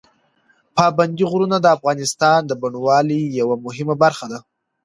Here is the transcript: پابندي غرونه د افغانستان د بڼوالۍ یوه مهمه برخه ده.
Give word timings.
پابندي 0.77 1.23
غرونه 1.31 1.57
د 1.61 1.67
افغانستان 1.77 2.39
د 2.45 2.51
بڼوالۍ 2.61 3.21
یوه 3.39 3.55
مهمه 3.65 3.95
برخه 4.03 4.25
ده. 4.31 4.39